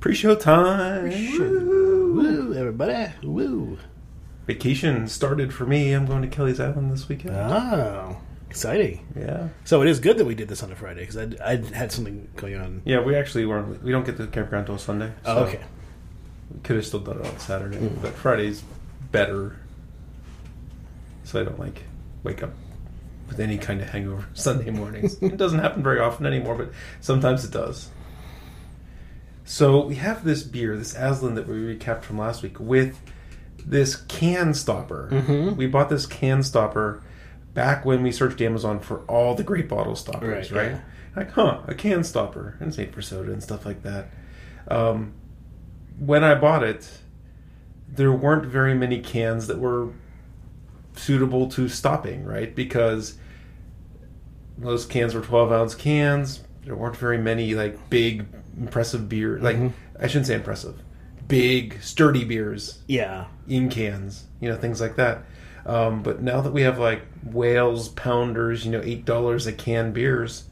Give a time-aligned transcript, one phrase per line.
[0.00, 1.10] Pre-show time.
[1.10, 3.12] Woo, everybody.
[3.24, 3.78] Woo.
[4.46, 5.92] Vacation started for me.
[5.92, 7.34] I'm going to Kelleys Island this weekend.
[7.34, 8.16] Oh,
[8.48, 9.06] exciting.
[9.18, 9.48] Yeah.
[9.64, 11.90] So it is good that we did this on a Friday because I, I had
[11.90, 12.82] something going on.
[12.84, 13.82] Yeah, we actually weren't.
[13.82, 15.12] We don't get to the campground until Sunday.
[15.24, 15.60] Oh, okay.
[16.54, 18.00] We could have still done it on Saturday, mm.
[18.00, 18.62] but Friday's
[19.10, 19.58] better.
[21.24, 21.82] So I don't like
[22.22, 22.52] wake up
[23.26, 25.20] with any kind of hangover Sunday mornings.
[25.20, 26.70] it doesn't happen very often anymore, but
[27.00, 27.90] sometimes it does.
[29.50, 33.00] So we have this beer, this Aslan that we recapped from last week, with
[33.64, 35.08] this can stopper.
[35.10, 35.56] Mhm.
[35.56, 37.00] We bought this can stopper
[37.54, 40.70] back when we searched Amazon for all the great bottle stoppers, Right, right?
[40.72, 40.80] yeah.
[41.16, 44.10] Like, huh, a can stopper, and it's made for soda and stuff like that.
[44.70, 45.12] Um,
[45.98, 46.98] when I bought it,
[47.90, 49.88] there weren't very many cans that were
[50.94, 52.54] suitable to stopping, right?
[52.54, 53.16] Because
[54.58, 56.40] those cans were 12 ounce cans.
[56.66, 58.26] There weren't very many like big,
[58.58, 59.38] impressive beer.
[59.40, 59.72] Like Mhm.
[60.00, 60.74] I shouldn't say impressive,
[61.26, 63.24] big, sturdy beers Yeah.
[63.48, 64.24] in cans.
[64.40, 65.24] You know things like that.
[65.66, 69.92] Um, but now that we have like whales, pounders, you know, eight dollars a can
[69.92, 70.44] beers,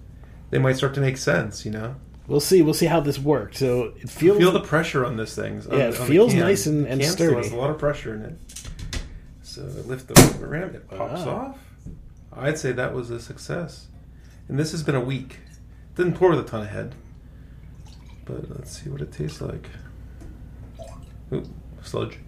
[0.51, 1.65] they might start to make sense.
[1.65, 1.95] You know,
[2.29, 2.61] We'll see.
[2.61, 3.59] We'll see how this works.
[3.59, 4.37] So it feels.
[4.39, 5.63] feel the pressure on this thing.
[5.71, 7.37] on- Yeah, it feels nice and- and sturdy.
[7.37, 8.37] has a lot of pressure in it.
[9.43, 11.33] So I lift the ram, it pops Wow.
[11.33, 11.59] off.
[12.33, 13.87] I'd say that was a success.
[14.49, 15.39] And this has been a week.
[15.95, 16.95] Didn't pour with a ton of head.
[18.27, 19.69] But let's see what it tastes like.
[21.33, 21.43] Ooh,
[21.83, 22.19] sludge.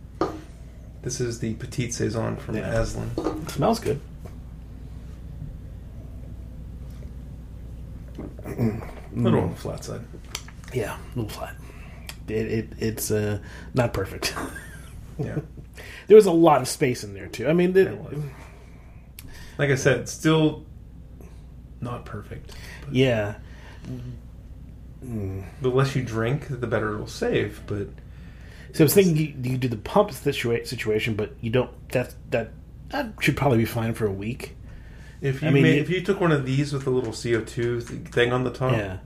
[1.02, 2.80] This is the Petite Saison from Yeah.
[2.80, 3.46] Aslan.
[3.48, 4.00] smells good.
[8.44, 8.80] A
[9.14, 10.00] little on the flat side.
[10.72, 11.54] Yeah, a little flat.
[12.28, 13.38] It, it it's uh,
[13.74, 14.34] not perfect.
[15.20, 15.40] Yeah.
[16.06, 17.48] there was a lot of space in there too.
[17.48, 17.92] I mean, It.
[19.58, 20.64] Like I said, still
[21.80, 22.52] not perfect.
[22.92, 23.34] yeah.
[25.00, 27.62] The less you drink, the better it'll save.
[27.66, 27.88] But
[28.72, 31.70] So I was thinking you, you do the pump situa- situation, but you don't.
[31.90, 32.50] That that
[32.90, 34.56] that should probably be fine for a week.
[35.20, 37.44] if you I mean, made, if you took one of these with a little CO
[37.44, 38.98] two thing on the top, Yeah.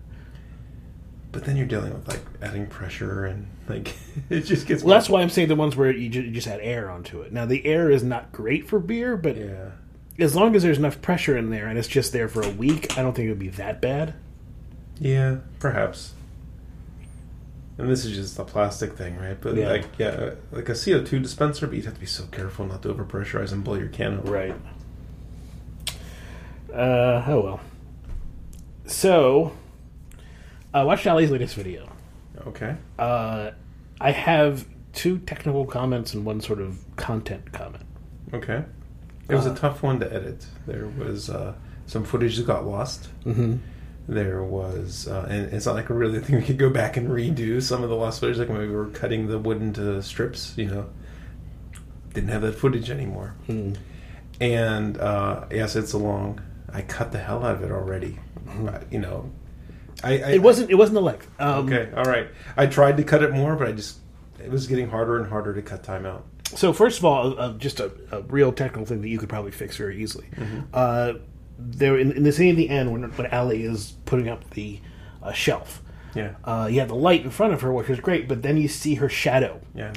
[1.31, 3.95] but then you're dealing with like adding pressure and like
[4.31, 6.47] it just gets Well, that's why I'm saying the ones where you ju- you just
[6.49, 7.33] add air onto it.
[7.33, 9.71] Now the air is not great for beer, but yeah.
[10.19, 12.97] as long as there's enough pressure in there and it's just there for a week,
[12.99, 14.15] I don't think it would be that bad.
[15.03, 16.13] Yeah, perhaps.
[17.77, 19.37] And this is just a plastic thing, right?
[19.41, 19.69] But Yeah.
[19.69, 22.83] like, yeah, like a CO two dispenser, but you'd have to be so careful not
[22.83, 24.29] to overpressurize and blow your can up.
[24.29, 24.55] Right.
[26.73, 27.61] Uh, oh well.
[28.87, 29.53] So,
[30.73, 31.89] uh, watch Ali's latest video.
[32.47, 32.77] Okay.
[32.99, 33.51] Uh,
[34.01, 37.85] I have two technical comments and one sort of content comment.
[38.33, 38.65] Okay.
[39.29, 40.47] It was Uh, a tough one to edit.
[40.67, 41.55] There was uh,
[41.87, 43.09] some footage that got lost.
[43.25, 43.57] Mm-hmm.
[44.09, 47.09] There was, uh, and it's not like a really thing we could go back and
[47.09, 48.39] redo some of the lost footage.
[48.39, 50.91] Like when we were cutting the wood into strips, you know,
[52.13, 53.37] didn't have that footage anymore.
[53.49, 53.77] Mm.
[54.41, 56.41] And uh, yes, it's a long.
[56.73, 58.19] I cut the hell out of it already.
[58.49, 59.31] Uh, you know,
[60.03, 60.71] I, I It wasn't.
[60.71, 61.31] It wasn't the length.
[61.39, 61.93] Um, okay.
[61.97, 62.29] All right.
[62.57, 63.99] I tried to cut it more, but I just
[64.43, 66.27] it was getting harder and harder to cut time out.
[66.45, 69.53] So first of all, uh, just a, a real technical thing that you could probably
[69.53, 70.27] fix very easily.
[70.73, 71.15] Uh,
[71.59, 74.81] there in, in the scene at the end when when Ali is putting up the
[75.23, 75.83] uh, shelf,
[76.15, 76.35] Yeah.
[76.45, 78.69] uh, you have the light in front of her, which is great, but then you
[78.69, 79.61] see her shadow.
[79.75, 79.93] Yeah.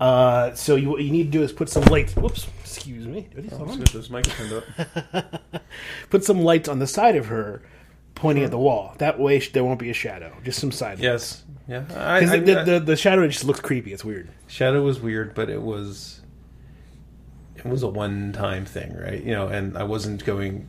[0.00, 2.16] Uh, so you, what you need to do is put some lights.
[2.16, 3.28] Whoops, excuse me.
[3.52, 3.66] Oh, on?
[3.68, 5.52] let's get this mic turned up.
[6.10, 7.62] Put some lights on the side of her,
[8.16, 8.96] pointing at the wall.
[8.98, 10.32] That way, sh- there won't be a shadow.
[10.42, 10.98] Just some side.
[10.98, 11.44] Yes.
[11.68, 11.84] Yeah.
[11.94, 13.92] I, Because I, the, I- the, the shadow just looks creepy.
[13.92, 14.28] It's weird.
[14.48, 16.20] Shadow was weird, but it was
[17.54, 19.22] it was a one time thing, right?
[19.22, 20.68] You know, and I wasn't going.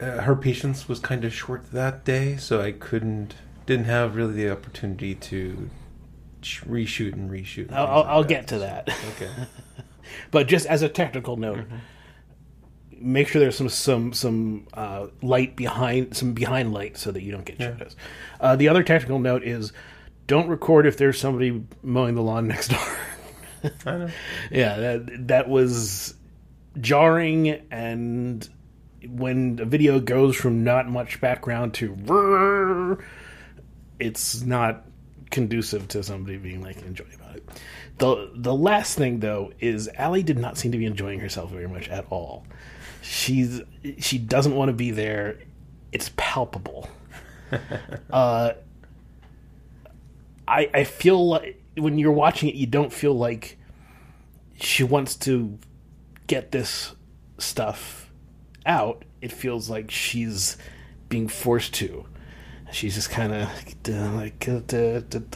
[0.00, 3.34] Uh, her patience was kind of short that day, so I couldn't
[3.64, 5.70] didn't have really the opportunity to
[6.42, 7.68] sh- reshoot and reshoot.
[7.68, 8.28] and I'll, like I'll that.
[8.28, 8.88] get to that.
[9.16, 9.30] Okay.
[10.30, 11.64] But just as a technical note,
[12.98, 17.32] make sure there's some some some uh, light behind some behind light so that you
[17.32, 17.72] don't get Yeah.
[17.72, 17.96] shadows.
[18.40, 19.72] Uh, the other technical note is
[20.26, 23.72] don't record if there's somebody mowing the lawn next door.
[23.84, 24.08] I know.
[24.50, 26.14] yeah, that that was
[26.80, 28.48] jarring, and
[29.10, 32.98] when a video goes from not much background to
[33.98, 34.84] it's not
[35.30, 37.48] conducive to somebody being like enjoying about it.
[37.98, 41.68] The the last thing though is Allie did not seem to be enjoying herself very
[41.68, 42.46] much at all.
[43.02, 43.60] She's
[43.98, 45.38] she doesn't want to be there.
[45.92, 46.88] It's palpable.
[48.10, 48.52] uh,
[50.46, 53.58] I I feel like when you're watching it, you don't feel like
[54.58, 55.58] she wants to
[56.26, 56.94] get this
[57.38, 58.05] stuff
[58.66, 59.04] out.
[59.20, 60.56] It feels like she's
[61.08, 62.04] being forced to.
[62.72, 63.48] She's just kind of
[64.14, 64.46] like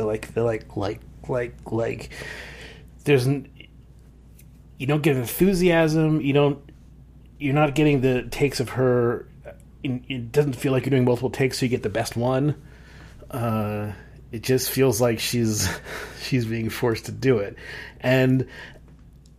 [0.00, 2.10] like like like like like
[3.04, 6.20] there's you don't get enthusiasm.
[6.20, 6.70] You don't
[7.38, 9.28] you're not getting the takes of her.
[9.82, 12.60] It doesn't feel like you're doing multiple takes, so you get the best one.
[13.30, 13.92] Uh,
[14.32, 15.70] it just feels like she's
[16.22, 17.56] she's being forced to do it,
[18.00, 18.46] and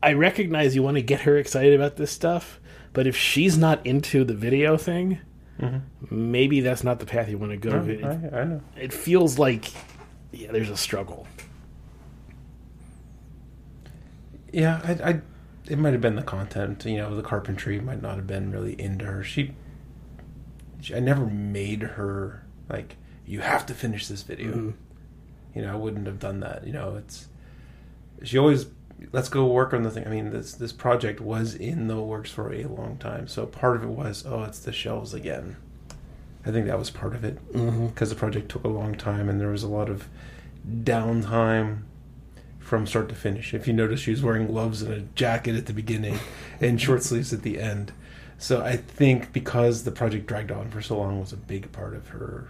[0.01, 2.59] I recognize you want to get her excited about this stuff,
[2.93, 5.19] but if she's not into the video thing,
[6.09, 7.83] maybe that's not the path you want to go.
[7.83, 8.61] It, I, I know.
[8.77, 9.71] it feels like
[10.31, 11.27] yeah, there's a struggle.
[14.51, 15.21] Yeah, I, I
[15.67, 16.85] it might have been the content.
[16.85, 19.23] You know, the carpentry might not have been really into her.
[19.23, 19.53] She,
[20.81, 24.51] she I never made her like you have to finish this video.
[24.51, 24.71] Mm-hmm.
[25.55, 26.65] You know, I wouldn't have done that.
[26.65, 27.27] You know, it's
[28.23, 28.65] she always
[29.11, 30.05] let's go work on the thing.
[30.05, 33.27] I mean, this this project was in the works for a long time.
[33.27, 35.57] So part of it was, oh, it's the shelves again.
[36.45, 37.87] I think that was part of it mm-hmm.
[37.87, 40.07] because the project took a long time and there was a lot of
[40.67, 41.83] downtime
[42.59, 43.53] from start to finish.
[43.53, 46.19] If you notice, she was wearing gloves and a jacket at the beginning
[46.61, 47.91] and short sleeves at the end.
[48.37, 51.93] So I think because the project dragged on for so long was a big part
[51.93, 52.49] of her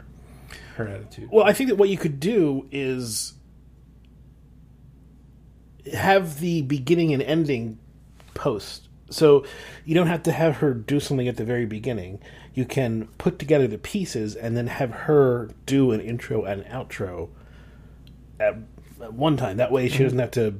[0.75, 1.29] her attitude.
[1.31, 3.33] Well, I think that what you could do is
[5.93, 7.79] have the beginning and ending
[8.33, 8.87] post.
[9.09, 9.45] So
[9.85, 12.19] you don't have to have her do something at the very beginning.
[12.53, 16.71] You can put together the pieces and then have her do an intro and an
[16.71, 17.29] outro
[18.39, 18.55] at,
[19.01, 19.57] at one time.
[19.57, 20.55] That way, she doesn't have to.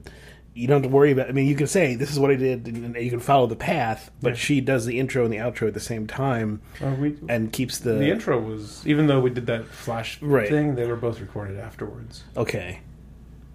[0.54, 1.30] You don't have to worry about.
[1.30, 3.56] I mean, you can say this is what I did, and you can follow the
[3.56, 4.12] path.
[4.22, 4.36] But Yeah.
[4.36, 7.78] she does the intro and the outro at the same time, Uh, we, and keeps
[7.78, 10.50] the, the intro was even though we did that flash Right.
[10.50, 12.26] thing, they were both recorded afterwards.
[12.36, 12.82] Okay.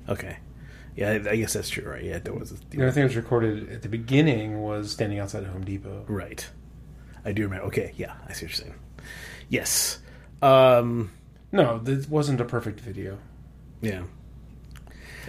[0.09, 0.39] Okay.
[0.97, 2.03] Yeah, I I guess that's true, right?
[2.03, 2.51] Yeah, there was.
[2.71, 6.05] The other thing that was recorded at the beginning was standing outside of Home Depot.
[6.09, 6.45] Right.
[7.25, 7.67] I do remember.
[7.67, 8.75] Okay, yeah, I see what you're saying.
[9.49, 9.99] Yes.
[10.43, 11.11] Um,
[11.53, 13.19] No, this wasn't a perfect video,
[13.81, 14.03] yeah.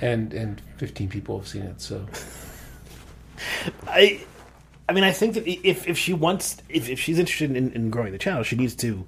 [0.01, 1.81] and and 15 people have seen it.
[1.81, 2.05] So
[3.87, 4.21] I,
[4.89, 7.89] I mean, I think that if if she wants, if, if she's interested in, in
[7.89, 9.05] growing the channel, she needs to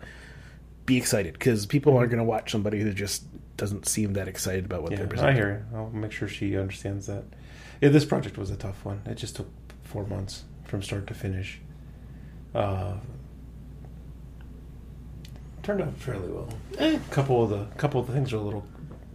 [0.86, 3.24] be excited because people aren't going to watch somebody who just
[3.60, 5.36] doesn't seem that excited about what yeah, they're presenting.
[5.36, 5.78] I hear you.
[5.78, 7.26] I'll make sure she understands that.
[7.82, 9.02] Yeah, this project was a tough one.
[9.06, 9.48] It just took
[9.84, 11.60] four months from start to finish.
[12.56, 12.96] Uh,
[15.62, 16.50] turned out fairly well.
[16.78, 18.66] Eh, A couple of the couple of the things are a little.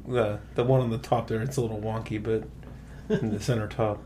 [0.07, 2.45] The the one on the top there, it's a little wonky, but
[3.21, 4.03] in the center top.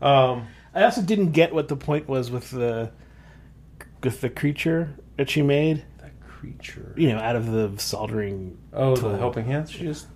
[0.00, 2.92] Um, I also didn't get what the point was with the
[4.02, 5.84] with the creature that she made.
[6.38, 6.94] Creature.
[6.96, 8.58] You know, out of the soldering.
[8.72, 9.10] Oh, tool.
[9.12, 9.70] the helping hands.
[9.70, 10.06] She just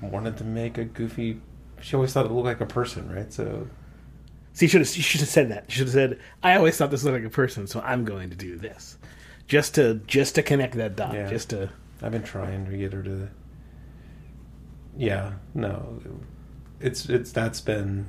[0.00, 1.40] wanted to make a goofy.
[1.80, 3.32] She always thought it looked like a person, right?
[3.32, 3.68] So
[4.52, 5.64] See, should have, you should have said that.
[5.68, 8.30] You should have said, "I always thought this looked like a person, so I'm going
[8.30, 8.96] to do this,"
[9.46, 11.12] just to just to connect that dot.
[11.14, 11.28] Yeah.
[11.28, 11.68] Just to
[12.02, 13.28] I've been trying to get her to.
[14.96, 16.00] Yeah, no,
[16.80, 18.06] it's it's that's been.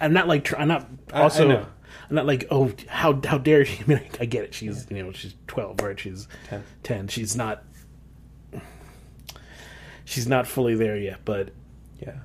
[0.00, 1.66] I'm not like I'm not I- I also know.
[2.08, 3.82] I'm not like oh how how dare she?
[3.84, 4.54] I mean, I, get it.
[4.54, 5.98] She's you know she's 12, right?
[5.98, 6.62] She's 10.
[6.82, 7.08] 10.
[7.08, 7.64] She's not
[10.04, 11.50] she's not fully there yet, but
[12.00, 12.16] Yeah,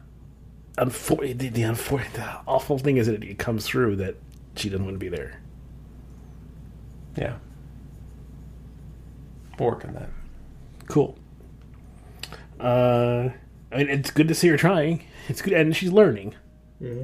[0.78, 4.16] unfor- the, the, unfor- the awful thing is that it comes through that
[4.56, 5.40] she doesn't want to be there.
[7.16, 7.36] yeah.
[9.60, 10.10] We'll work on that.
[10.88, 11.18] Cool.
[12.60, 13.30] Uh,
[13.72, 15.04] I mean, it's good to see her trying.
[15.30, 16.36] It's good, and she's learning.
[16.80, 17.04] Yeah,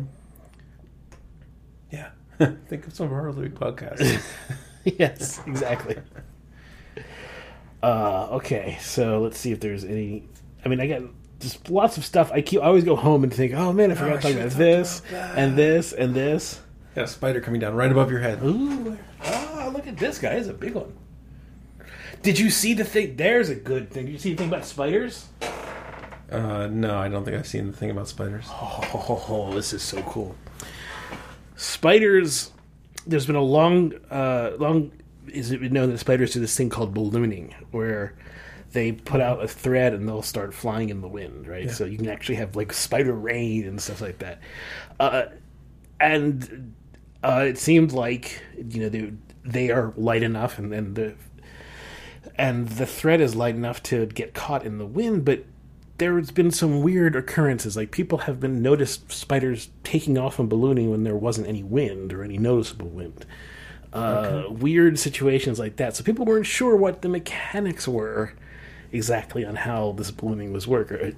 [2.68, 4.24] think of some of our other podcasts.
[4.84, 5.98] yes, exactly.
[7.84, 10.28] Uh, okay, so let's see if there's any.
[10.64, 11.02] I mean, I got
[11.40, 12.32] just lots of stuff.
[12.32, 12.62] I keep.
[12.62, 15.00] I always go home and think, oh man, I forgot I to talk about this
[15.00, 16.62] about that." and this and this.
[16.96, 18.40] Got a spider coming down right above your head.
[18.44, 20.32] Ooh, ah, look at this guy.
[20.32, 20.94] It's a big one.
[22.22, 23.16] Did you see the thing?
[23.16, 24.06] There's a good thing.
[24.06, 25.28] Did you see the thing about spiders?
[26.32, 28.46] Uh, no, I don't think I've seen the thing about spiders.
[28.50, 30.36] Oh, this is so cool.
[31.62, 32.50] Spiders.
[33.06, 34.92] There's been a long, uh, long.
[35.28, 38.16] Is it known that spiders do this thing called ballooning, where
[38.72, 41.70] they put out a thread and they'll start flying in the wind, right?
[41.70, 44.40] So you can actually have like spider rain and stuff like that.
[45.00, 45.26] Uh,
[46.00, 46.74] and
[47.24, 49.14] uh, it seemed like you know they
[49.46, 51.14] they are light enough, and then the
[52.38, 55.46] and the thread is light enough to get caught in the wind, but
[56.02, 57.78] there's been some weird occurrences.
[57.78, 62.12] Like people have been noticed spiders taking off and ballooning when there wasn't any wind
[62.12, 63.24] or any noticeable wind.
[63.94, 65.96] Uh, Weird situations like that.
[65.96, 68.34] So people weren't sure what the mechanics were
[68.92, 70.92] exactly on how this ballooning was work.
[70.92, 71.14] Or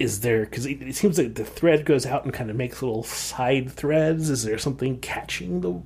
[0.00, 2.82] is there because it, it seems like the thread goes out and kind of makes
[2.82, 4.28] little side threads.
[4.28, 5.80] Is there something catching the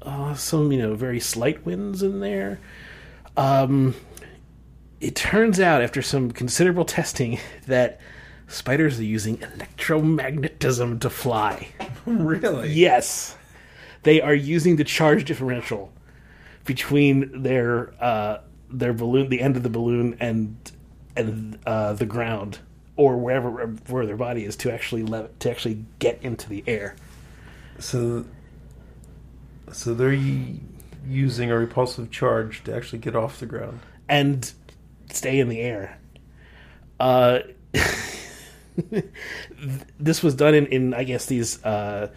[0.00, 2.60] uh, some you know very slight winds in there?
[3.36, 3.94] Um,
[5.02, 8.00] it turns out after some considerable testing that
[8.46, 11.68] spiders are using electromagnetism to fly.
[12.06, 12.70] really?
[12.70, 13.36] Yes,
[14.04, 15.92] they are using the charge differential
[16.64, 18.38] between their uh,
[18.70, 20.56] their balloon, the end of the balloon, and
[21.16, 22.60] and uh, the ground,
[22.96, 23.50] or wherever
[23.88, 25.04] where their body is, to actually
[25.40, 26.94] to actually get into the air.
[27.78, 28.24] So,
[29.72, 30.60] so they're y-
[31.06, 33.80] using a repulsive charge to actually get off the ground.
[34.08, 34.52] and
[35.12, 35.98] stay in the air.
[37.00, 37.40] Uh,
[39.98, 42.08] this was done in, in I guess these uh,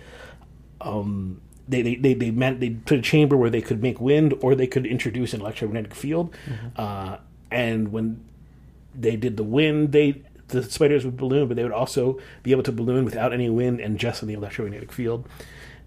[0.82, 4.34] um, they, they, they, they meant they put a chamber where they could make wind
[4.42, 6.36] or they could introduce an electromagnetic field.
[6.76, 7.18] Uh,
[7.52, 8.24] and when
[8.94, 12.62] they did the wind, they the spiders would balloon, but they would also be able
[12.62, 15.28] to balloon without any wind and just in the electromagnetic field.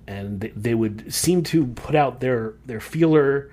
[0.07, 3.53] And they, they would seem to put out their their feeler,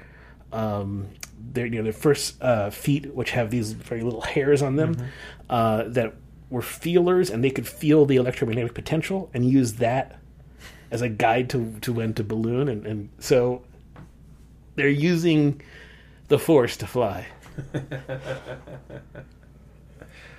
[0.51, 1.07] um,
[1.53, 4.97] their you know their first uh, feet, which have these very little hairs on them,
[5.49, 6.13] uh, that
[6.49, 10.19] were feelers, and they could feel the electromagnetic potential and use that
[10.91, 13.63] as a guide to to when to balloon, and, and so
[14.75, 15.61] they're using
[16.27, 17.27] the force to fly.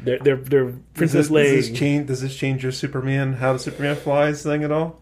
[0.00, 1.56] they're they're they're Does Princess this, Leia.
[1.56, 2.06] does this change?
[2.06, 3.34] Does this change your Superman?
[3.34, 5.00] How the Superman flies thing at all?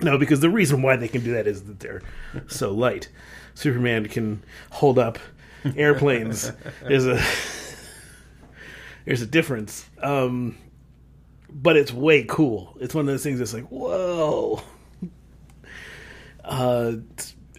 [0.00, 2.02] No, because the reason why they can do that is that they're
[2.48, 3.08] so light.
[3.54, 5.18] Superman can hold up
[5.76, 6.50] airplanes.
[6.82, 7.22] there's a
[9.04, 10.56] there's a difference, um,
[11.50, 12.76] but it's way cool.
[12.80, 14.62] It's one of those things that's like whoa,
[16.44, 16.92] uh,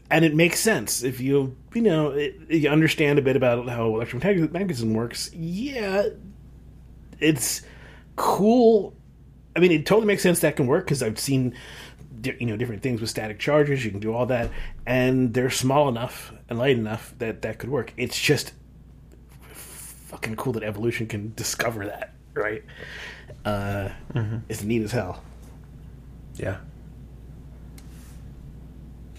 [0.10, 3.90] and it makes sense if you you know it, you understand a bit about how
[3.90, 5.32] electromagnetism works.
[5.34, 6.08] Yeah,
[7.20, 7.62] it's
[8.16, 8.94] cool.
[9.56, 11.56] I mean, it totally makes sense that can work because I've seen
[12.26, 13.84] you know different things with static charges.
[13.86, 14.50] You can do all that,
[14.86, 17.94] and they're small enough and light enough that that could work.
[17.98, 18.54] It's just
[19.42, 22.64] fucking cool that evolution can discover that, right?
[23.44, 23.90] Uh,
[24.50, 25.22] It's neat as hell.
[26.36, 26.58] Yeah.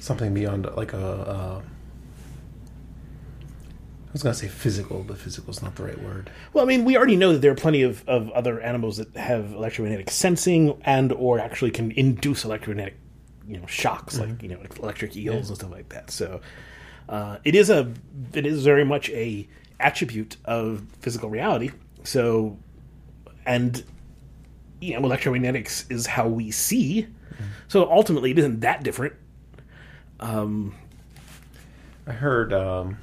[0.01, 0.99] Something beyond like a.
[1.07, 1.61] Uh,
[4.17, 6.31] I was gonna say physical, but physical is not the right word.
[6.55, 9.15] Well, I mean, we already know that there are plenty of, of other animals that
[9.15, 12.97] have electromagnetic sensing and or actually can induce electromagnetic,
[13.47, 16.11] you know, shocks like you know electric eels and stuff like that.
[16.11, 16.41] So
[17.11, 17.93] uh, it is a
[18.33, 19.47] it is very much a
[19.81, 21.73] attribute of physical reality.
[22.03, 22.57] So
[23.45, 23.85] and
[24.81, 27.07] you know, electromagnetics is how we see.
[27.69, 29.13] So ultimately, it isn't that different.
[30.21, 30.75] Um,
[32.07, 32.55] I heard.
[32.55, 32.97] Um,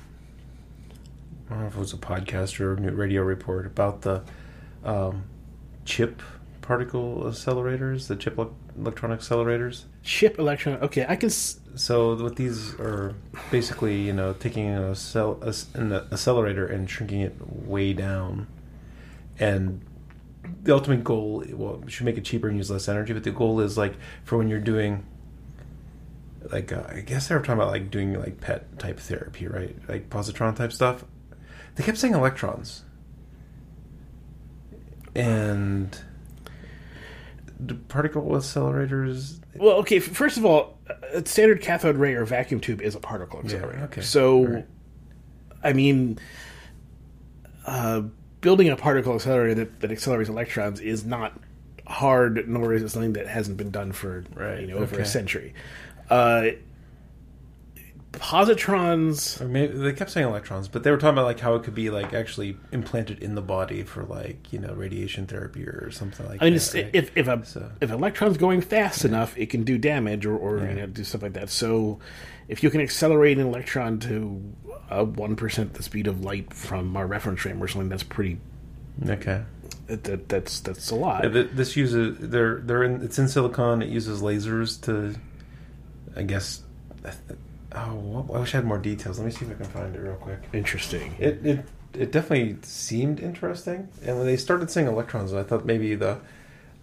[1.50, 4.24] I don't know if it was a podcast or a new radio report about the
[4.84, 5.24] um,
[5.86, 6.22] chip
[6.62, 9.84] particle accelerators, the chip elec- electronic accelerators.
[10.04, 10.78] chip electron.
[10.82, 11.28] Okay, I can.
[11.28, 13.14] s- So what these are
[13.52, 17.36] basically, you know, taking a cell, a an accelerator and shrinking it
[17.68, 18.48] way down,
[19.40, 19.82] and
[20.64, 23.12] the ultimate goal, well, should make it cheaper and use less energy.
[23.14, 25.06] But the goal is like for when you're doing,
[26.52, 29.76] like uh, I guess they were talking about like doing like PET type therapy, right?
[29.90, 31.04] Like positron type stuff.
[31.76, 32.84] They kept saying electrons,
[35.16, 35.98] and
[37.60, 39.40] the particle accelerators.
[39.56, 40.00] Well, okay.
[40.00, 40.78] First of all,
[41.14, 43.84] a standard cathode ray or vacuum tube is a particle accelerator.
[43.86, 44.02] okay.
[44.02, 44.68] So, Alright.
[45.64, 46.20] I mean,
[47.66, 48.04] uh,
[48.42, 51.40] building a particle accelerator that, that accelerates electrons is not
[51.88, 55.06] hard, nor is it something that hasn't been done for Right, you know over a
[55.06, 55.54] century.
[56.10, 56.48] Uh,
[58.14, 59.42] positrons.
[59.42, 61.76] Or maybe they kept saying electrons, but they were talking about like how it could
[61.76, 66.26] be like actually implanted in the body for like you know radiation therapy or something
[66.28, 66.46] like that.
[66.46, 66.74] I mean, that.
[66.76, 66.90] right?
[66.94, 70.58] if if a So- if electron's going fast enough, it can do damage or, or
[70.60, 70.70] Yeah.
[70.70, 71.50] you know do stuff like that.
[71.50, 72.00] So,
[72.48, 74.42] if you can accelerate an electron to
[74.90, 78.40] one percent the speed of light from our reference frame or something, that's pretty.
[79.10, 79.44] okay.
[79.88, 81.24] That, that, that's that's a lot.
[81.24, 83.82] Yeah, this uses they're they're in it's in silicon.
[83.82, 85.16] It uses lasers to,
[86.16, 86.62] I guess.
[87.76, 89.18] Oh, I wish I had more details.
[89.20, 90.40] Let me see if I can find it real quick.
[90.54, 91.16] Interesting.
[91.20, 93.90] It it it definitely seemed interesting.
[94.06, 96.20] And when they started saying electrons, I thought maybe the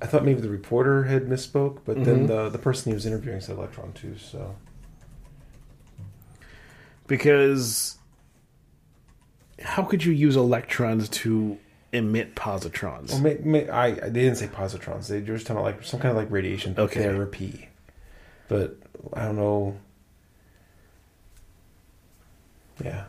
[0.03, 2.27] I thought maybe the reporter had misspoke, but then Mhm.
[2.29, 4.17] the the person he was interviewing said electron too.
[4.19, 4.57] So
[7.07, 7.99] because
[9.63, 11.59] how could you use electrons to
[11.93, 13.11] emit positrons?
[13.11, 15.09] Well, may, may, I, I they didn't say positrons.
[15.09, 17.01] They were just talking about like some kind of like radiation Okay.
[17.01, 17.69] therapy.
[18.49, 18.77] But
[19.13, 19.77] I don't know.
[22.83, 23.05] Yeah,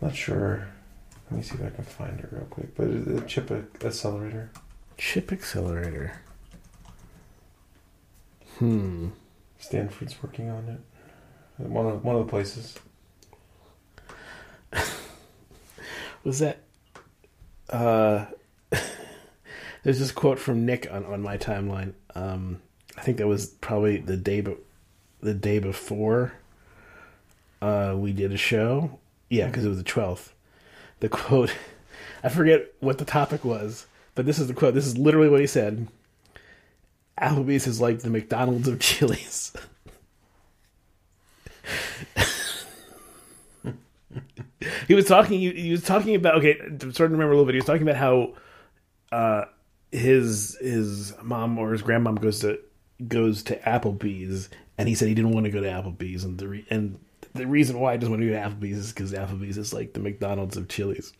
[0.00, 0.68] not sure.
[1.30, 2.74] Let me see if I can find it real quick.
[2.74, 3.50] But the chip
[3.84, 4.50] accelerator.
[4.96, 6.20] Chip accelerator.
[8.58, 9.08] Hmm.
[9.58, 10.80] Stanford's working on it.
[11.62, 12.78] One of one of the places.
[16.24, 16.60] was that
[17.68, 18.26] uh
[19.82, 21.92] there's this quote from Nick on, on my timeline.
[22.14, 22.60] Um
[22.96, 24.56] I think that was probably the day be-
[25.20, 26.32] the day before
[27.60, 28.98] uh we did a show.
[29.28, 30.30] Yeah, because it was the 12th.
[31.00, 31.54] The quote
[32.22, 34.74] I forget what the topic was, but this is the quote.
[34.74, 35.88] This is literally what he said.
[37.20, 39.52] Applebee's is like the McDonald's of Chili's.
[44.88, 45.40] he was talking.
[45.40, 46.36] He, he was talking about.
[46.36, 47.54] Okay, I'm starting to remember a little bit.
[47.54, 48.34] He was talking about how
[49.12, 49.44] uh,
[49.92, 52.58] his his mom or his grandmom goes to
[53.06, 54.48] goes to Applebee's,
[54.78, 56.98] and he said he didn't want to go to Applebee's, and the re- and
[57.34, 59.92] the reason why I doesn't want to go to Applebee's is because Applebee's is like
[59.92, 61.12] the McDonald's of Chili's.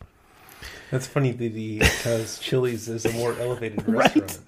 [0.91, 4.39] That's funny because Chili's is a more elevated restaurant.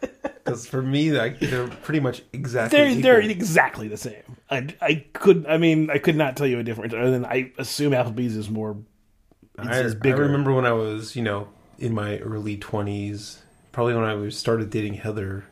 [0.00, 4.22] Because for me, like, they're pretty much exactly They're they're exactly the same.
[4.50, 7.52] I, I could I mean I could not tell you a difference other than I
[7.58, 8.76] assume Applebee's is more.
[9.58, 13.42] I, is I remember when I was, you know, in my early twenties,
[13.72, 15.46] probably when I started dating Heather,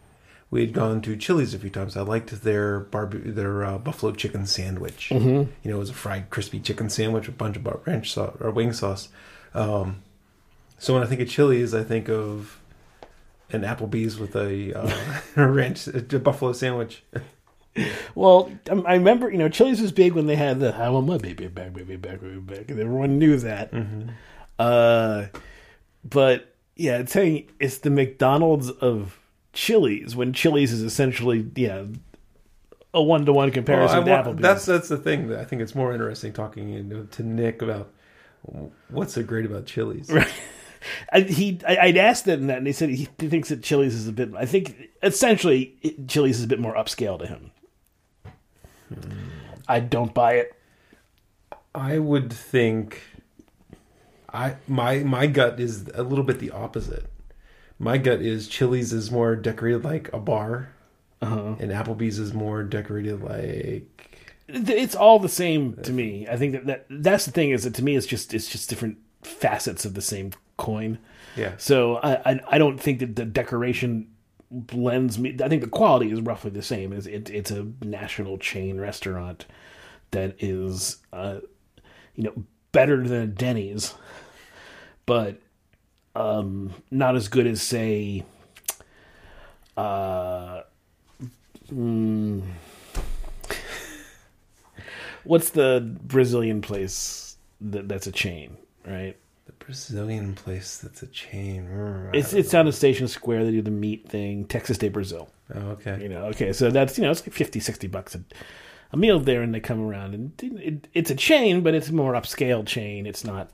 [0.54, 1.96] we had gone to Chili's a few times.
[1.96, 5.08] I liked their barbe- their uh, buffalo chicken sandwich.
[5.10, 5.50] Mm-hmm.
[5.64, 8.36] You know, it was a fried crispy chicken sandwich with a bunch of ranch sauce
[8.38, 9.08] or wing sauce.
[9.52, 10.04] Um,
[10.78, 12.60] so when I think of Chili's, I think of
[13.50, 17.02] an Applebee's with a, uh, a ranch a buffalo sandwich.
[18.14, 21.08] Well, um, I remember you know Chili's was big when they had the "I want
[21.08, 23.74] my baby back, baby back, baby back," and everyone knew that.
[24.60, 25.26] Uh,
[26.04, 29.18] but yeah, it's saying it's the McDonald's of
[29.54, 31.84] Chili's when Chili's is essentially yeah
[32.92, 34.42] a one to one Well, comparison I with Applebee's.
[34.42, 35.28] that's that's the thing.
[35.28, 37.90] that I think it's more interesting talking to Nick about
[38.90, 40.10] what's so great about Chili's.
[41.12, 44.06] I, he, I, I'd asked him that, and he said he thinks that Chili's is
[44.06, 44.34] a bit.
[44.36, 47.50] I think essentially it, Chili's is a bit more upscale to him.
[48.88, 49.10] Hmm.
[49.66, 50.52] I don't buy it.
[51.74, 53.00] I would think
[54.32, 57.06] I my my gut is a little bit the opposite.
[57.84, 60.70] My gut is Chili's is more decorated like a bar,
[61.20, 61.56] Uh-huh.
[61.60, 64.18] and Applebee's is more decorated like
[64.48, 66.26] It's all the same to me.
[66.28, 68.68] I think that, that that's the thing is that to me it's just it's just
[68.70, 70.98] different facets of the same coin.
[71.36, 71.52] yeah.
[71.58, 74.08] So I I, I don't think that the decoration
[74.50, 75.36] blends me.
[75.42, 76.92] I think the quality is roughly the same.
[76.92, 79.46] It's it, it's a national chain restaurant
[80.12, 81.40] that is uh,
[82.14, 83.94] you know better than Denny's,
[85.06, 85.40] but
[86.14, 88.24] um, not as good as say.
[89.76, 90.62] Uh,
[91.72, 92.42] mm,
[95.24, 99.16] what's the Brazilian place that that's a chain, right?
[99.46, 101.68] The Brazilian place that's a chain.
[101.68, 103.44] Mm, I It's it's down in Station Square.
[103.44, 104.44] They do the meat thing.
[104.44, 105.28] Texas de Brazil.
[105.54, 106.00] Oh, okay.
[106.00, 108.22] You know, okay, so that's you know it's like 50, 60 bucks a,
[108.92, 111.88] a meal there, and they come around, and it, it, it's a chain, but it's
[111.88, 113.06] a more upscale chain.
[113.06, 113.50] It's not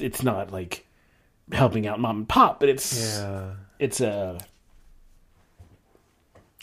[0.00, 0.86] it's not like
[1.52, 3.52] helping out mom and pop, but it's Yeah.
[3.78, 4.38] it's a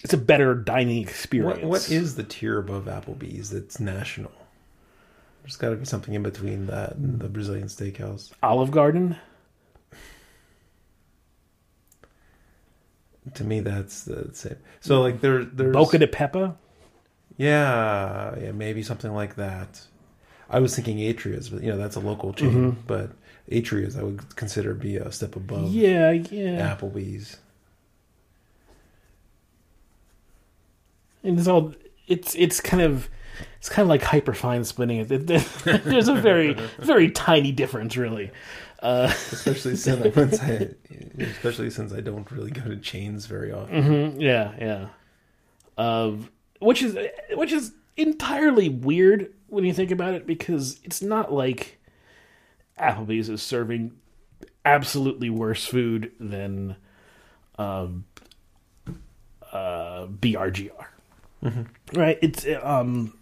[0.04, 1.62] it's a better dining experience.
[1.62, 4.32] What what is the tier above Applebee's that's national?
[5.42, 8.32] There's got to be something in between that and the Brazilian steakhouse.
[8.42, 9.16] Olive Garden?
[13.34, 14.58] To me, that's the same.
[14.82, 16.56] So like there, there's Bucca di Beppo?
[17.38, 19.82] Yeah, yeah, maybe something like that.
[20.50, 22.52] I was thinking Atria's, but you know that's a local chain.
[22.52, 22.82] Mm-hmm.
[22.88, 23.12] But
[23.50, 26.76] Atria's, I would consider be a step above Yeah, yeah.
[26.76, 27.38] Applebee's.
[31.24, 31.74] and it's all
[32.08, 33.10] it's it's kind of
[33.58, 35.08] it's kind of like hyperfine splitting it.
[35.84, 38.32] There's a very very tiny difference, really.
[38.82, 40.70] Uh, Especially since I,
[41.20, 44.22] especially since I don't really go to chains very often.
[44.22, 44.88] yeah, yeah.
[45.78, 46.30] Um,
[46.60, 46.96] which is
[47.34, 51.80] which is entirely weird when you think about it because it's not like
[52.80, 53.92] Applebee's is serving
[54.64, 56.76] absolutely worse food than
[57.58, 58.06] um,
[59.52, 60.86] uh, BRGR.
[61.94, 62.18] Right?
[62.22, 63.18] It's um,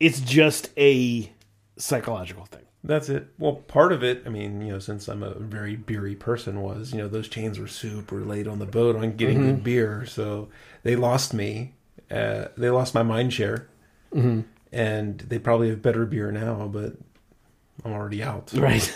[0.00, 1.30] it's just a
[1.76, 2.62] psychological thing.
[2.84, 3.26] That's it.
[3.38, 6.92] Well, part of it, I mean, you know, since I'm a very beery person, was
[6.92, 10.48] you know those chains were super late on the boat on getting good beer, so
[10.84, 11.74] they lost me.
[12.10, 13.68] Uh, they lost my mind share,
[14.72, 16.94] and they probably have better beer now, but
[17.84, 18.52] I'm already out.
[18.54, 18.92] Right.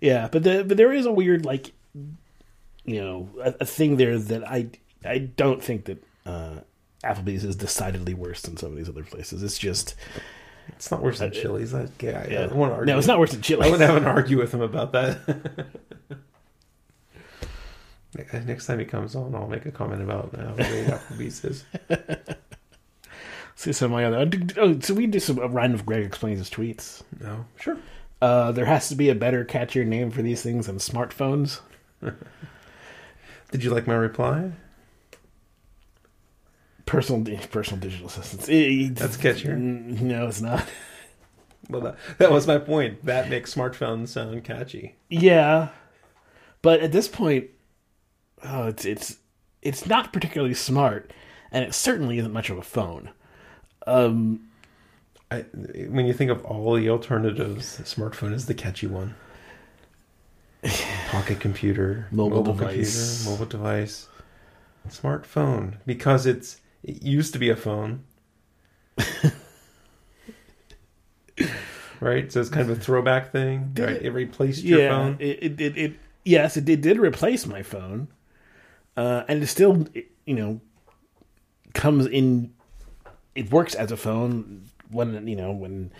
[0.00, 1.72] yeah, but the but there is a weird like
[2.84, 4.68] you know, a, a thing there that I
[5.04, 6.56] I don't think that uh
[7.04, 9.42] Applebee's is decidedly worse than some of these other places.
[9.42, 9.94] It's just
[10.68, 11.72] It's not worse than Chili's.
[11.74, 12.40] I, yeah, yeah.
[12.50, 12.92] I want to argue.
[12.92, 13.66] No, it's not worse than Chili's.
[13.68, 15.18] I wouldn't have an argue with him about that.
[18.46, 21.64] Next time he comes on, I'll make a comment about how great Applebee's is.
[23.58, 24.30] See some of my other.
[24.58, 27.02] Oh, so we can do some a random Greg explains his tweets.
[27.20, 27.78] No, sure.
[28.20, 31.60] Uh, there has to be a better, catchier name for these things than smartphones.
[33.50, 34.52] Did you like my reply?
[36.84, 38.48] Personal, personal digital assistants.
[38.48, 39.56] It- That's catchier.
[39.58, 40.64] No, it's not.
[41.68, 43.04] Well, that, that was my point.
[43.06, 44.94] That makes smartphones sound catchy.
[45.10, 45.70] Yeah,
[46.62, 47.48] but at this point,
[48.44, 49.16] oh, it's it's
[49.62, 51.12] it's not particularly smart,
[51.50, 53.10] and it certainly isn't much of a phone.
[53.86, 54.48] Um,
[55.30, 55.40] I,
[55.88, 59.14] when you think of all the alternatives, smartphone is the catchy one.
[61.08, 62.66] Pocket computer, Mobile device.
[62.66, 64.08] computer, mobile device,
[64.88, 68.02] smartphone, because it's it used to be a phone,
[72.00, 72.30] right?
[72.32, 73.90] So it's kind of a throwback thing, Did right?
[73.90, 75.16] it- It replaced your yeah, phone.
[75.18, 75.92] It, it, it, it
[76.24, 78.08] yes, it did, did replace my phone,
[78.96, 79.86] uh, and it still
[80.24, 80.60] you know
[81.74, 82.52] comes in.
[83.36, 85.90] It works as a phone when you know when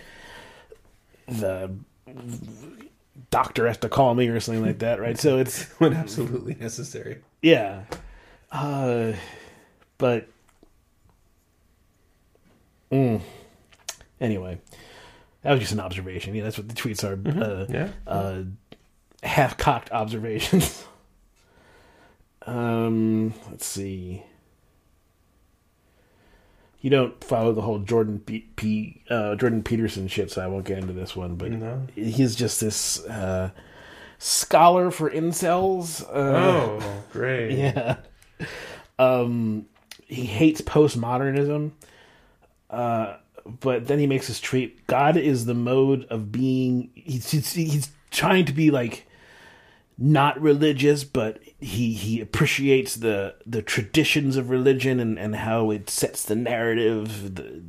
[1.27, 1.71] the
[3.31, 5.17] doctor has to call me or something like that, right?
[5.19, 7.19] So it's when absolutely necessary.
[7.41, 7.83] yeah,
[8.51, 9.13] uh,
[9.97, 10.27] but
[12.91, 13.21] mm.
[14.21, 14.59] anyway,
[15.41, 16.33] that was just an observation.
[16.35, 17.17] Yeah, that's what the tweets are.
[17.43, 17.89] Uh, Yeah.
[18.07, 18.43] uh,
[19.23, 20.85] half cocked observations.
[22.47, 24.23] um, let's see.
[26.79, 30.65] You don't follow the whole Jordan P, P uh, Jordan Peterson shit, so I won't
[30.65, 31.35] get into this one.
[31.35, 31.87] But No.
[31.95, 33.49] he's just this uh,
[34.19, 36.03] scholar for incels.
[36.03, 37.57] Uh, Oh, great.
[37.57, 37.97] yeah.
[38.99, 39.65] Um,
[40.05, 41.71] he hates postmodernism.
[42.69, 43.17] Uh,
[43.59, 46.91] but then he makes this tweet: God is the mode of being.
[46.93, 49.06] He's he's, he's trying to be like
[49.97, 55.89] not religious, but he he appreciates the the traditions of religion and and how it
[55.89, 57.63] sets the narrative the,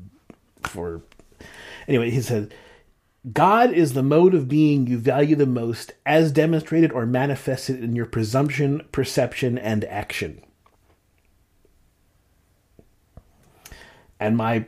[0.62, 1.03] for.
[1.87, 2.55] Anyway, he said.
[3.33, 7.97] God is the mode of being you value the most, as demonstrated or manifested in
[7.97, 10.41] your presumption, perception, and action.
[14.21, 14.67] And my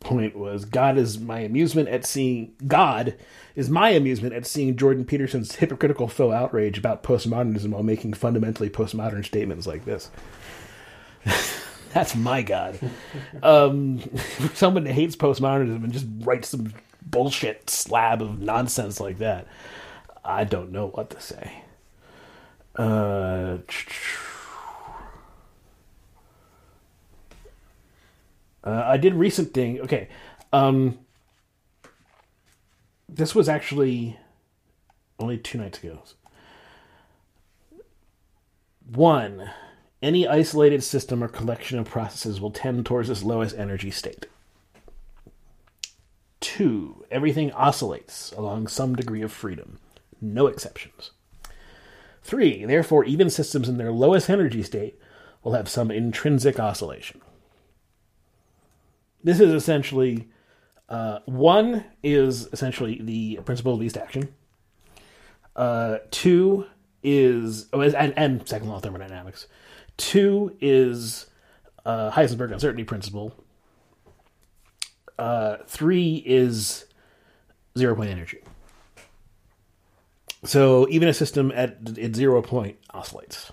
[0.00, 3.14] point was God is my amusement at seeing God
[3.54, 8.70] is my amusement at seeing Jordan Peterson's hypocritical faux outrage about postmodernism while making fundamentally
[8.70, 10.10] postmodern statements like this.
[11.92, 12.78] That's my God.
[13.42, 14.00] Um,
[14.54, 19.46] someone that hates postmodernism and just writes some bullshit slab of nonsense like that.
[20.24, 21.64] I don't know what to say.
[22.76, 23.58] Uh,
[28.64, 29.80] uh, I did recent thing.
[29.80, 30.08] Okay,
[30.52, 30.98] um,
[33.14, 34.18] this was actually
[35.18, 36.02] only two nights ago.
[38.90, 39.50] One,
[40.02, 44.26] any isolated system or collection of processes will tend towards its lowest energy state.
[46.40, 49.78] Two, everything oscillates along some degree of freedom,
[50.20, 51.12] no exceptions.
[52.24, 54.98] Three, therefore, even systems in their lowest energy state
[55.42, 57.20] will have some intrinsic oscillation.
[59.22, 60.28] This is essentially
[60.92, 64.28] uh, one is essentially the principle of least action.
[65.56, 66.66] Uh, two
[67.02, 69.46] is oh, and, and second law of thermodynamics.
[69.96, 71.26] Two is
[71.86, 73.34] uh, Heisenberg uncertainty principle.
[75.18, 76.84] Uh, three is
[77.76, 78.40] zero point energy.
[80.44, 83.50] So even a system at at zero point oscillates.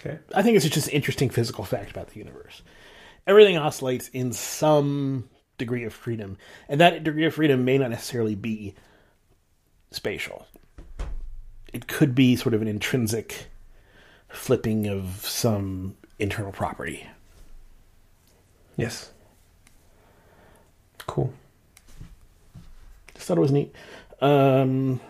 [0.00, 0.18] Okay.
[0.34, 2.62] I think it's just an interesting physical fact about the universe.
[3.28, 5.28] Everything oscillates in some
[5.62, 6.36] degree of freedom,
[6.68, 8.74] and that degree of freedom may not necessarily be
[9.92, 10.46] spatial.
[11.72, 13.46] It could be sort of an intrinsic
[14.28, 17.06] flipping of some internal property.
[18.76, 19.12] Yes.
[21.06, 21.32] Cool.
[23.14, 23.72] Just thought it was neat.
[24.20, 25.00] Um,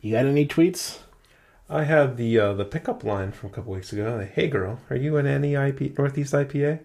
[0.00, 1.01] you got any tweets?
[1.72, 4.28] I had the uh, the pickup line from a couple weeks ago.
[4.30, 6.80] Hey girl, are you an NEIP Northeast IPA?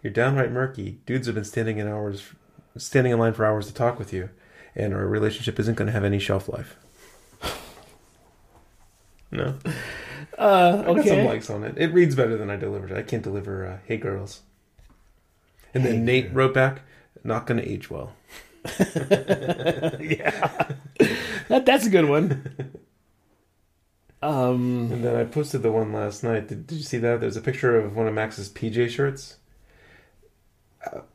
[0.00, 1.00] You're downright murky.
[1.06, 2.22] Dudes have been standing in hours,
[2.76, 4.30] standing in line for hours to talk with you,
[4.76, 6.76] and our relationship isn't going to have any shelf life.
[9.32, 9.56] No,
[10.38, 11.74] Uh, I got some likes on it.
[11.76, 12.96] It reads better than I delivered it.
[12.96, 14.42] I can't deliver uh, "Hey girls,"
[15.74, 16.82] and then Hey Nate wrote back,
[17.24, 18.12] "Not going to age well."
[18.78, 20.68] yeah,
[21.48, 22.70] that, that's a good one.
[24.20, 26.48] Um, And then I posted the one last night.
[26.48, 27.20] Did, did you see that?
[27.20, 29.36] There's a picture of one of Max's PJ shirts.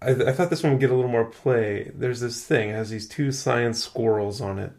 [0.01, 1.91] I, I thought this one would get a little more play.
[1.93, 4.73] There's this thing it has these two science squirrels on it,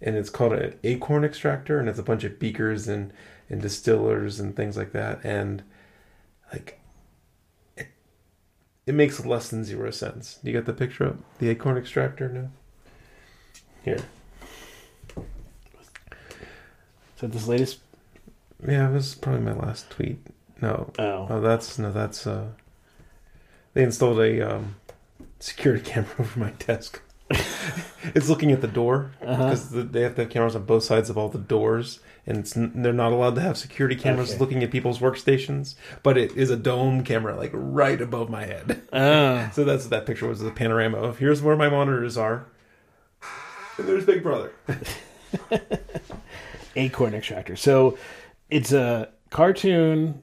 [0.00, 3.12] and it's called an acorn extractor, and it's a bunch of beakers and
[3.48, 5.24] and distillers and things like that.
[5.24, 5.64] And
[6.52, 6.80] like
[7.76, 7.88] it,
[8.86, 10.38] it makes less than zero sense.
[10.42, 11.16] You got the picture up?
[11.38, 12.50] The acorn extractor now?
[13.84, 14.04] Here.
[17.20, 17.80] So this latest.
[18.66, 20.26] Yeah, it was probably my last tweet.
[20.62, 20.90] No.
[20.98, 22.48] Oh, Oh, that's no, that's uh
[23.74, 24.76] they installed a um
[25.38, 27.02] security camera over my desk.
[28.14, 29.36] it's looking at the door Uh-huh.
[29.44, 32.38] because the, they have to have cameras on both sides of all the doors, and
[32.38, 34.38] it's n- they're not allowed to have security cameras Okay.
[34.40, 35.74] looking at people's workstations.
[36.02, 38.82] But it is a dome camera, like right above my head.
[38.92, 42.46] oh, So that's what that picture was the panorama of here's where my monitors are,
[43.78, 44.52] and there's Big Brother.
[46.80, 47.56] Acorn extractor.
[47.56, 47.96] So
[48.50, 50.22] it's a cartoon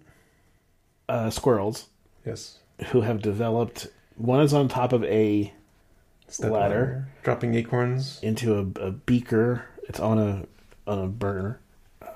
[1.07, 1.87] uh, squirrels
[2.25, 3.87] Yes, who have developed.
[4.15, 5.53] One is on top of a
[6.27, 7.07] Step Ladder.
[7.23, 8.19] dropping acorns.
[8.21, 9.65] into a, a beaker.
[9.87, 10.45] It's on a
[10.85, 11.59] on a burner.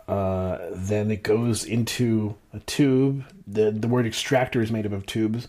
[0.08, 3.24] Uh, then it goes into a tube.
[3.48, 5.48] the The word extractor is made up of tubes.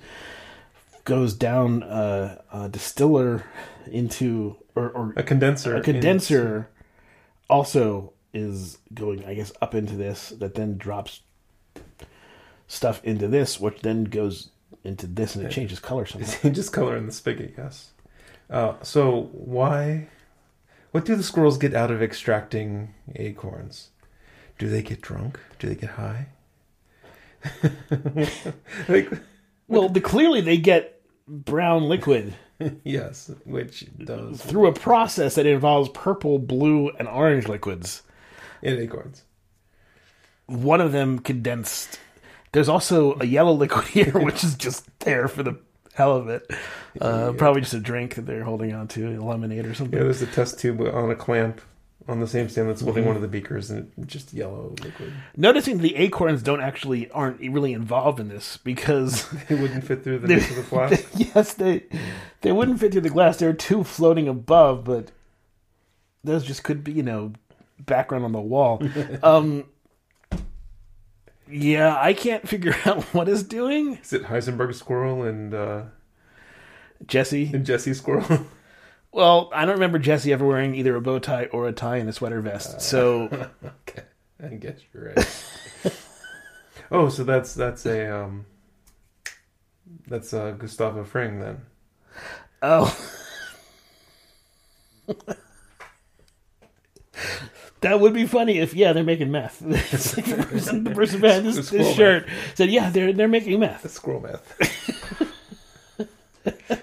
[1.05, 3.45] Goes down a, a distiller
[3.91, 5.75] into or, or A condenser.
[5.75, 6.69] a condenser.
[7.51, 10.31] Also is going, I guess, up into this.
[10.31, 11.23] That then drops
[12.67, 14.51] stuff into this, which then goes
[14.85, 16.49] into this, and it changes color somehow.
[16.51, 17.91] just color in the spigot, yes.
[18.51, 20.09] Uh, so why?
[20.91, 23.91] What do the squirrels get out of extracting acorns?
[24.59, 25.41] Do they get drunk?
[25.59, 26.29] Do they get high?
[28.89, 29.11] like
[29.67, 32.35] well, the, clearly they get brown liquid.
[32.85, 38.03] yes, which does through a process that involves purple, blue, and orange liquids.
[38.63, 39.25] In acorns.
[40.47, 41.99] One of them condensed.
[42.53, 45.59] There's also a yellow liquid here, which is just there for the
[45.95, 46.51] hell of it.
[47.01, 49.99] Uh, Probably just a drink that they're holding on to, a lemonade or something.
[49.99, 51.61] Yeah, there's a test tube on a clamp
[52.09, 55.13] on the same stand that's holding one of the beakers, and just yellow liquid.
[55.37, 60.21] Noticing the acorns don't actually aren't really involved in this because It wouldn't fit through
[60.21, 61.07] the neck of the flask.
[61.15, 61.85] yes, they
[62.41, 63.37] they wouldn't fit through the glass.
[63.37, 65.13] There are two floating above, but
[66.25, 67.33] those just could be you know
[67.79, 68.83] background on the wall.
[69.23, 69.65] um,
[71.51, 73.99] yeah, I can't figure out what it's doing.
[74.03, 75.83] Is it Heisenberg squirrel and uh,
[77.07, 77.51] Jesse.
[77.53, 78.47] and Jesse squirrel?
[79.15, 82.09] Well, I don't remember Jesse ever wearing either a bow tie or a tie and
[82.09, 82.81] a sweater vest.
[82.81, 83.25] So
[83.87, 84.05] Okay,
[84.43, 85.95] I guess you're right.
[86.91, 88.47] oh, so that's that's a um,
[90.07, 91.61] that's uh, Gustavo Fring then.
[92.63, 92.97] Oh.
[97.83, 99.63] That would be funny if yeah they're making meth.
[99.63, 103.83] Like the person, the person behind this, this shirt said yeah they're they're making meth.
[103.83, 104.89] That's squirrel meth.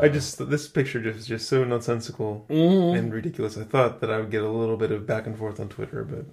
[0.00, 2.96] I just this picture just just so nonsensical mm-hmm.
[2.96, 3.58] and ridiculous.
[3.58, 6.04] I thought that I would get a little bit of back and forth on Twitter,
[6.04, 6.24] but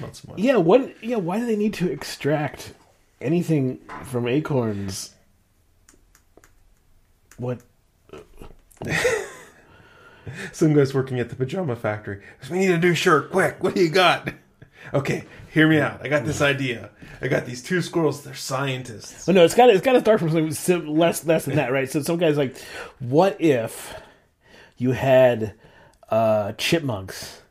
[0.00, 0.38] not so much.
[0.38, 1.02] Yeah, what?
[1.02, 2.74] Yeah, why do they need to extract
[3.20, 5.14] anything from acorns?
[7.38, 7.62] What?
[10.52, 12.22] Some guy's working at the pajama factory.
[12.50, 13.62] We need a new shirt, quick!
[13.62, 14.32] What do you got?
[14.92, 16.00] Okay, hear me out.
[16.04, 16.90] I got this idea.
[17.20, 18.24] I got these two squirrels.
[18.24, 19.28] They're scientists.
[19.28, 21.70] Oh no, it's got to it's got to start from something less less than that,
[21.72, 21.88] right?
[21.90, 22.56] So some guys like,
[22.98, 23.94] what if
[24.76, 25.54] you had
[26.08, 27.42] uh, chipmunks,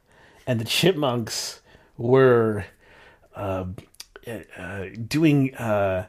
[0.45, 1.61] and the chipmunks
[1.97, 2.65] were
[3.35, 3.65] uh,
[4.57, 6.07] uh, doing uh,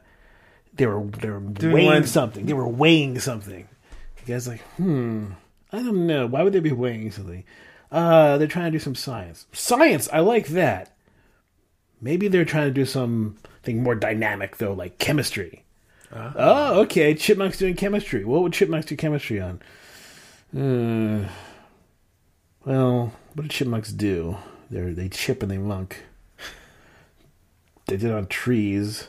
[0.75, 2.47] they were they were weighing like- something.
[2.47, 3.69] They were weighing something.
[4.17, 5.33] The guy's like, hmm,
[5.73, 6.27] I don't know.
[6.27, 7.45] Why would they be weighing something?
[7.91, 9.47] Uh, they're trying to do some science.
[9.53, 10.95] Science, I like that.
[12.01, 15.65] Maybe they're trying to do something more dynamic though, like chemistry.
[16.15, 17.15] Oh, okay.
[17.15, 18.25] Chipmunks doing chemistry.
[18.25, 19.63] What would chipmunks do chemistry on?
[20.55, 21.29] Uh,
[22.67, 24.37] well, what do chipmunks do?
[24.71, 26.05] They they chip and they monk.
[27.87, 29.09] They did it on trees,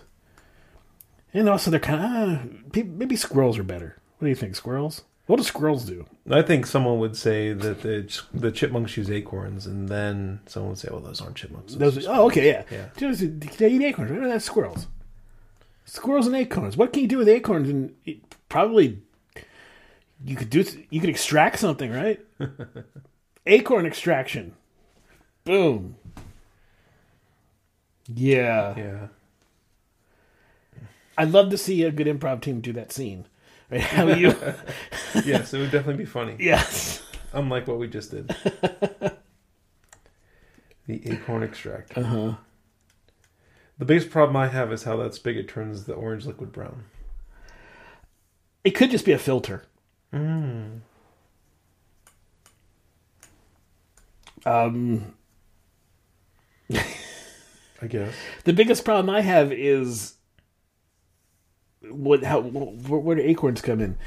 [1.34, 3.97] and also they're kind of maybe squirrels are better.
[4.17, 5.04] What do you think, squirrels?
[5.25, 6.05] What do squirrels do?
[6.29, 10.79] I think someone would say that the the chipmunks use acorns, and then someone would
[10.79, 12.07] say, "Well, those aren't chipmunks." Those Those.
[12.07, 12.63] are Oh, okay, yeah.
[12.69, 12.86] Yeah.
[12.97, 14.12] Just- They eat acorns.
[14.12, 14.21] Right?
[14.27, 14.88] That's squirrels.
[15.86, 16.75] Squirrels and acorns.
[16.75, 17.69] What can you do with acorns?
[17.69, 19.01] And it- probably
[20.25, 20.63] you could do.
[20.89, 22.19] You could extract something, right?
[23.45, 24.53] Acorn extraction.
[25.43, 25.95] Boom.
[28.13, 28.73] Yeah.
[28.77, 29.07] Yeah.
[31.17, 33.25] I'd love to see a good improv team do that scene.
[33.69, 33.82] Right?
[33.82, 34.36] How you?
[35.26, 36.36] yes, it would definitely be funny.
[36.39, 37.02] yes.
[37.34, 38.28] Unlike what we just did.
[40.86, 41.97] the acorn extract.
[41.97, 42.34] Uh huh.
[43.80, 46.84] The biggest problem I have is how that spigot turns the orange liquid brown.
[48.63, 49.63] It could just be a filter.
[50.13, 50.82] Mm.
[54.45, 55.15] Um.
[57.82, 58.13] I guess.
[58.43, 60.13] The biggest problem I have is
[61.89, 63.98] what how where, where do acorns come in?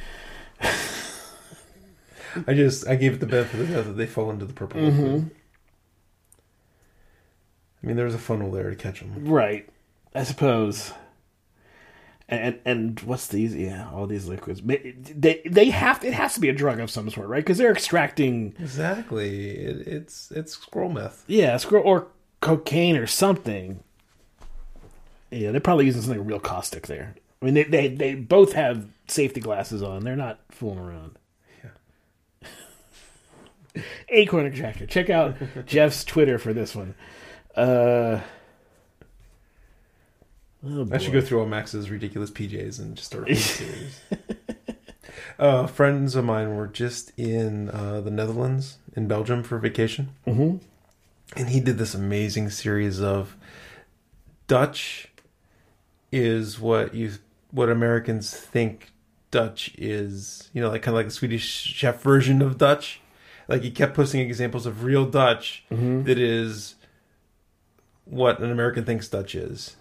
[2.47, 4.53] I just I gave it the benefit of the doubt that they fall into the
[4.53, 5.05] purple liquid.
[5.05, 5.29] Mm-hmm.
[7.83, 9.27] I mean, there's a funnel there to catch them.
[9.27, 9.69] Right,
[10.15, 10.93] I suppose.
[12.29, 13.55] And and what's these?
[13.55, 14.61] Yeah, all these liquids.
[14.63, 17.45] They they have it has to be a drug of some sort, right?
[17.45, 19.51] Because they're extracting Exactly.
[19.51, 21.25] It, it's it's scroll meth.
[21.29, 22.09] yeah, scroll or
[22.41, 23.79] cocaine or something.
[25.31, 27.15] Yeah, they're probably using something real caustic there.
[27.41, 30.05] I mean, they they, they both have safety glasses on.
[30.05, 31.19] They're not fooling around.
[31.63, 32.49] Yeah.
[34.09, 34.87] Acorn extractor.
[34.87, 36.95] Check out Jeff's Twitter for this one.
[37.55, 38.21] Uh,
[40.65, 44.01] oh I should go through all Max's ridiculous PJs and just start a series.
[45.39, 50.61] Uh, friends of mine were just in uh, the Netherlands, in Belgium for vacation, Mhm.
[51.37, 53.37] and he did this amazing series of
[54.47, 55.09] Dutch
[56.11, 57.13] is what you
[57.57, 58.93] what Americans think
[59.31, 60.51] Dutch is.
[60.53, 63.01] You know, like kind of like the Swedish chef version of Dutch.
[63.49, 66.75] Like he kept posting examples of real Dutch that is
[68.05, 69.77] what an American thinks Dutch is.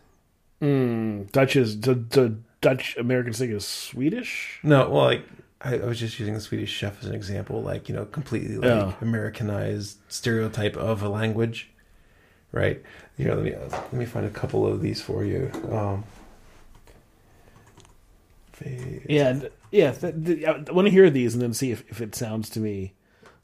[0.62, 4.60] Mm, Dutch is the, the Dutch Americans think is Swedish.
[4.64, 5.26] No, well, like
[5.62, 8.58] I, I was just using the Swedish chef as an example, like you know, completely
[8.58, 9.02] like.
[9.02, 11.72] Americanized stereotype of a language,
[12.52, 12.82] right?
[13.18, 15.52] Here, let me let me find a couple of these for you.
[15.72, 16.06] Um,
[18.56, 19.40] fa- Yeah,
[19.72, 19.92] yeah.
[19.92, 22.60] Th- th- I want to hear these and then see if, if it sounds to
[22.60, 22.94] me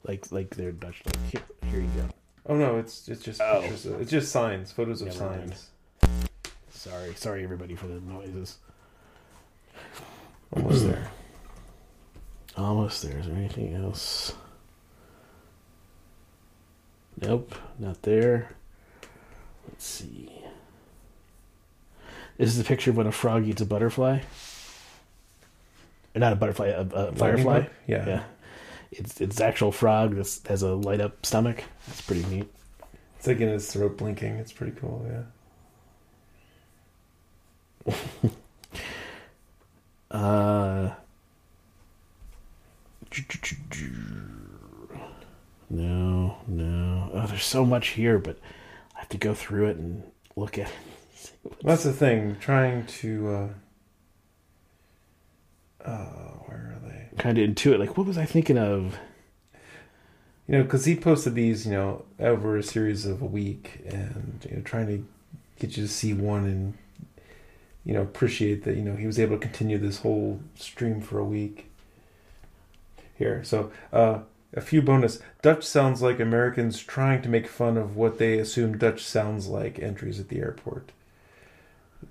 [0.04, 1.02] like like they're Dutch.
[1.06, 2.08] Like here, here you go.
[2.46, 3.60] Oh no, it's it's just Oh.
[3.60, 5.54] pictures of- it's just signs, photos of Never mind.
[5.54, 5.70] signs.
[6.70, 8.58] Sorry, sorry everybody for the noises.
[10.52, 11.08] Almost there.
[12.56, 13.18] Almost there.
[13.18, 14.34] Is there anything else?
[17.20, 18.50] Nope, not there.
[19.68, 20.30] Let's see.
[22.38, 24.20] This is a picture of when a frog eats a butterfly.
[26.14, 27.66] Not a butterfly, a, a firefly.
[27.86, 28.06] Yeah.
[28.06, 28.22] Yeah.
[28.90, 31.64] It's it's actual frog that has a light up stomach.
[31.86, 32.48] That's pretty neat.
[33.18, 34.36] It's like in his throat blinking.
[34.36, 35.06] It's pretty cool.
[37.86, 37.92] Yeah.
[40.10, 40.92] Uh,
[45.70, 47.10] no, no.
[47.14, 48.38] Oh, there's so much here, but
[48.94, 50.02] I have to go through it and
[50.36, 50.68] look at.
[50.68, 51.62] It.
[51.62, 52.36] That's the thing.
[52.40, 53.28] Trying to.
[53.30, 53.48] uh
[55.84, 56.06] uh,
[56.46, 57.16] where are they?
[57.18, 57.78] Kind of intuit.
[57.78, 58.98] Like, what was I thinking of?
[60.48, 64.44] You know, because he posted these, you know, over a series of a week, and
[64.48, 65.04] you know, trying to
[65.58, 66.74] get you to see one and
[67.84, 71.18] you know appreciate that you know he was able to continue this whole stream for
[71.18, 71.68] a week.
[73.16, 74.20] Here, so uh,
[74.52, 78.78] a few bonus Dutch sounds like Americans trying to make fun of what they assume
[78.78, 80.90] Dutch sounds like entries at the airport.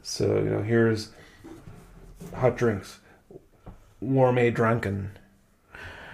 [0.01, 1.09] So you know, here's
[2.33, 2.99] hot drinks,
[4.01, 5.11] warm a drunken.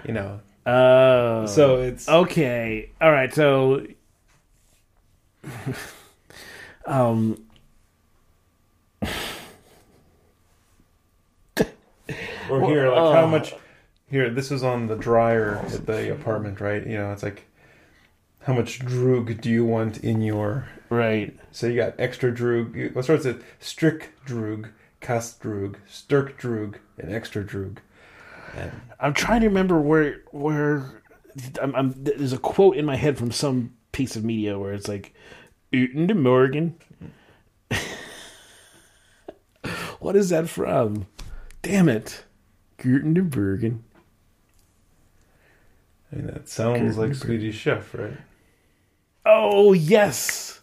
[0.05, 2.91] You know, Oh, so it's okay.
[2.99, 3.33] All right.
[3.33, 3.87] So,
[6.85, 7.41] um,
[12.49, 13.53] Or here, like how uh, much?
[14.09, 16.85] Here, this is on the dryer at the apartment, right?
[16.85, 17.45] You know, it's like
[18.41, 20.67] how much droog do you want in your?
[20.89, 21.37] right.
[21.51, 22.93] So you got extra droog.
[22.93, 24.69] What starts with strict droog,
[25.01, 27.77] stirk droog, and extra droog.
[28.55, 31.01] And I'm trying to remember where where
[31.61, 34.87] I'm, I'm, there's a quote in my head from some piece of media where it's
[34.87, 35.13] like
[35.71, 36.75] Uten de Morgan.
[39.99, 41.07] what is that from?
[41.61, 42.23] Damn it.
[42.77, 43.83] Guten de Bergen.
[46.11, 48.17] I mean, that sounds like Swedish Chef, right?
[49.25, 50.56] Oh yes.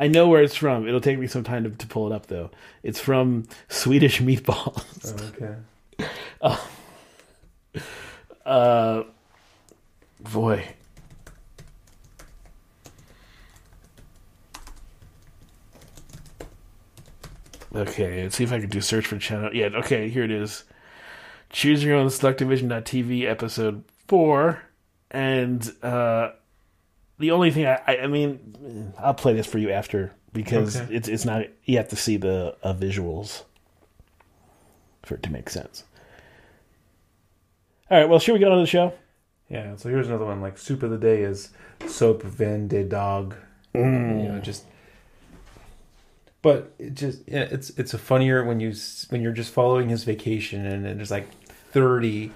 [0.00, 0.88] I know where it's from.
[0.88, 2.50] It'll take me some time to, to pull it up though.
[2.82, 5.14] It's from Swedish meatballs.
[6.42, 6.56] Oh, okay.
[8.46, 9.04] Uh
[10.32, 10.66] boy.
[17.72, 19.54] Okay, let's see if I can do search for channel.
[19.54, 20.64] Yeah, okay, here it is.
[21.50, 24.62] Choose your own selectdivision.tv episode four.
[25.10, 26.30] And uh
[27.20, 30.94] the only thing I, I I mean I'll play this for you after because Okay.
[30.96, 33.44] it's it's not you have to see the uh, visuals
[35.04, 35.84] for it to make sense.
[37.90, 38.92] All right, well, should we get on to the show?
[39.48, 39.76] Yeah.
[39.76, 40.40] So here's another one.
[40.40, 41.50] Like soup of the day is
[41.86, 43.34] soap van de dog.
[43.74, 44.64] You know, just.
[46.42, 49.88] But it just yeah, it's it's a funnier when you s- when you're just following
[49.90, 51.28] his vacation and, and there's like
[51.72, 52.32] thirty,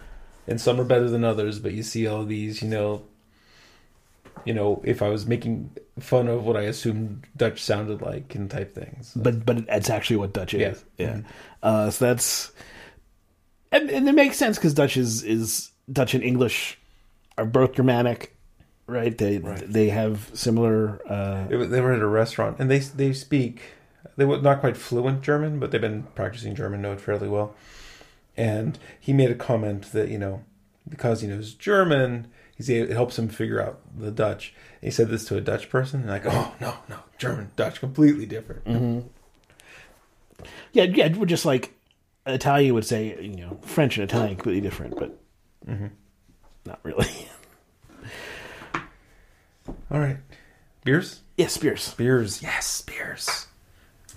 [0.46, 1.58] and some are better than others.
[1.58, 3.02] But you see all these, you know,
[4.44, 8.50] you know, if I was making fun of what I assumed Dutch sounded like and
[8.50, 9.12] type things.
[9.14, 10.84] but but it's actually what Dutch is.
[10.98, 11.14] Yeah.
[11.14, 11.24] Mhm.
[11.62, 12.52] Uh, so that's
[13.72, 16.78] and, and it makes sense because Dutch is is Dutch and English
[17.36, 18.36] are both Germanic,
[18.86, 19.16] right?
[19.16, 19.64] They Right.
[19.72, 21.00] they have similar.
[21.08, 23.60] Uh, It they were at a restaurant and they they speak
[24.16, 27.54] they were not quite fluent German, but they've been practicing German, know it fairly well.
[28.36, 30.42] And he made a comment that you know
[30.88, 34.54] because he knows German, he's it helps him figure out the Dutch.
[34.80, 37.80] And he said this to a Dutch person, and like, oh no, no, German, Dutch,
[37.80, 38.64] completely different.
[38.64, 40.44] Mm-hmm.
[40.72, 41.74] yeah, yeah, we're just like
[42.26, 45.18] Italian would say, you know, French and Italian completely different, but
[45.66, 45.86] mm-hmm.
[46.64, 47.08] not really.
[49.90, 50.18] All right,
[50.84, 51.94] beers, yes, beers.
[51.94, 53.46] beers, yes, beers.